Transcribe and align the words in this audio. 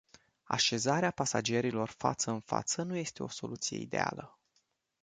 Așezarea 0.43 1.11
pasagerilor 1.11 1.89
față 1.89 2.31
în 2.31 2.39
față 2.39 2.81
nu 2.83 2.95
este 2.95 3.23
o 3.23 3.27
soluție 3.27 3.77
ideală. 3.77 4.39